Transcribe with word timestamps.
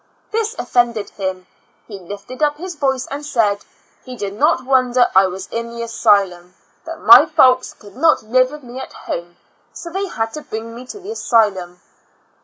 This 0.31 0.55
ofiended 0.55 1.09
him; 1.11 1.45
he 1.87 1.99
lifted 1.99 2.41
up 2.41 2.57
his 2.57 2.73
voice 2.73 3.05
and 3.11 3.23
said, 3.23 3.63
"He 4.03 4.15
did 4.15 4.33
not 4.33 4.65
wonder 4.65 5.05
I 5.15 5.27
was 5.27 5.45
in 5.51 5.69
the 5.69 5.83
asylum— 5.83 6.55
that 6.85 7.01
my 7.01 7.27
folks 7.27 7.73
could 7.75 7.95
not 7.95 8.23
live 8.23 8.49
with 8.49 8.63
me 8.63 8.79
at 8.79 8.93
home, 8.93 9.37
so 9.73 9.91
they 9.91 10.07
had 10.07 10.33
to 10.33 10.41
bring 10.41 10.73
me 10.73 10.87
to 10.87 10.99
the 10.99 11.11
asylum." 11.11 11.81